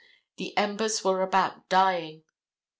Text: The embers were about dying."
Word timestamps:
The 0.37 0.57
embers 0.57 1.03
were 1.03 1.21
about 1.21 1.69
dying." 1.69 2.23